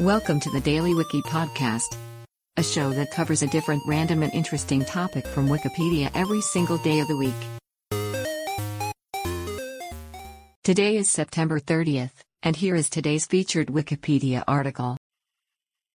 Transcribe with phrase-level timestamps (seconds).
[0.00, 1.94] Welcome to the Daily Wiki Podcast,
[2.56, 7.00] a show that covers a different random and interesting topic from Wikipedia every single day
[7.00, 7.34] of the week.
[10.64, 14.96] Today is September 30th, and here is today's featured Wikipedia article.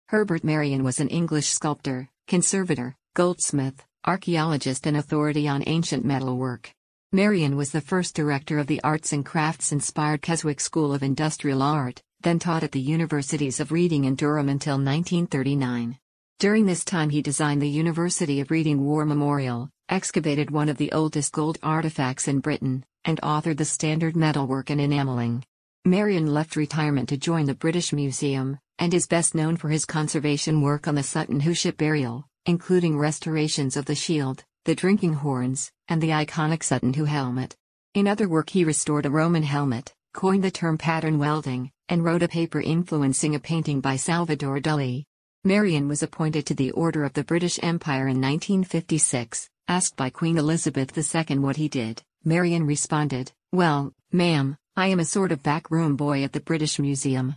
[0.07, 6.71] Herbert Maryon was an English sculptor, conservator, goldsmith, archaeologist, and authority on ancient metalwork.
[7.13, 11.61] Maryon was the first director of the arts and crafts inspired Keswick School of Industrial
[11.61, 15.97] Art, then taught at the universities of Reading and Durham until 1939.
[16.39, 20.91] During this time, he designed the University of Reading War Memorial, excavated one of the
[20.91, 25.43] oldest gold artifacts in Britain, and authored the standard metalwork and enameling.
[25.85, 30.61] Maryon left retirement to join the British Museum, and is best known for his conservation
[30.61, 35.71] work on the Sutton Hoo ship burial, including restorations of the shield, the drinking horns,
[35.87, 37.55] and the iconic Sutton Hoo helmet.
[37.93, 42.23] In other work, he restored a Roman helmet, coined the term pattern welding, and wrote
[42.23, 45.03] a paper influencing a painting by Salvador Dali.
[45.45, 49.49] Maryon was appointed to the Order of the British Empire in 1956.
[49.67, 55.05] Asked by Queen Elizabeth II what he did, Maryon responded, Well, ma'am, I am a
[55.05, 57.35] sort of backroom boy at the British Museum.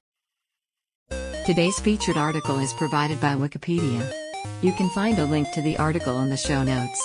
[1.45, 4.09] Today's featured article is provided by Wikipedia.
[4.63, 7.05] You can find a link to the article in the show notes.